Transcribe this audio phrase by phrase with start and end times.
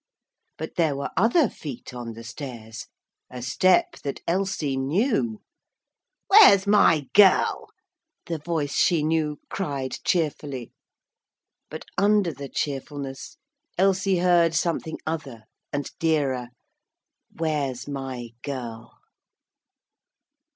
[0.57, 2.87] But there were other feet on the stairs
[3.29, 5.43] a step that Elsie knew.
[6.25, 7.67] 'Where's my girl?'
[8.25, 10.71] the voice she knew cried cheerfully.
[11.69, 13.37] But under the cheerfulness
[13.77, 16.47] Elsie heard something other and dearer.
[17.37, 18.89] 'Where's my girl?'